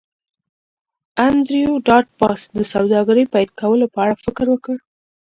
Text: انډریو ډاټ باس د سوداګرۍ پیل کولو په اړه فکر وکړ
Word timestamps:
انډریو 1.25 1.73
ډاټ 1.87 2.05
باس 2.19 2.41
د 2.57 2.59
سوداګرۍ 2.73 3.25
پیل 3.33 3.49
کولو 3.59 3.85
په 3.93 3.99
اړه 4.03 4.15
فکر 4.25 4.45
وکړ 4.49 4.75